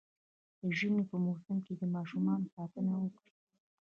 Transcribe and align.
د 0.59 0.61
ژمي 0.77 1.03
په 1.11 1.15
موسم 1.25 1.57
کي 1.65 1.73
د 1.79 1.83
ماشومانو 1.95 2.51
ساتنه 2.55 2.93
وکړئ 3.01 3.33